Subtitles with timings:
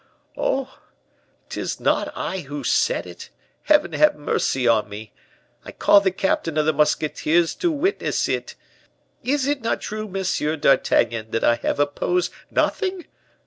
[0.35, 0.79] Oh,
[1.49, 3.29] 'tis not I who said it,
[3.65, 5.13] Heaven have mercy on me.
[5.63, 8.55] I call the captain of the musketeers to witness it!
[9.23, 13.05] Is it not true, Monsieur d'Artagnan, that I have opposed nothing?"